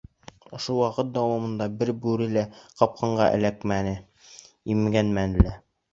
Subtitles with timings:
[0.59, 2.45] Ошо ваҡыт дауамында бер бүре лә
[2.81, 3.95] ҡапҡанға эләкмәне,
[4.77, 5.55] имгәнмәне лә.